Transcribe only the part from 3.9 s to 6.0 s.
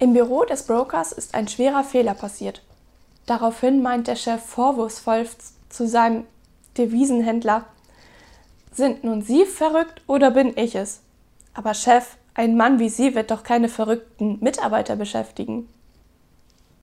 der Chef vorwurfsvoll zu